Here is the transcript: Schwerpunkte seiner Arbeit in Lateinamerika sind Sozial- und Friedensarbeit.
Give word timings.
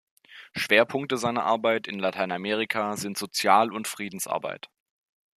Schwerpunkte 0.55 1.15
seiner 1.15 1.43
Arbeit 1.45 1.85
in 1.87 1.99
Lateinamerika 1.99 2.97
sind 2.97 3.19
Sozial- 3.19 3.71
und 3.71 3.87
Friedensarbeit. 3.87 4.71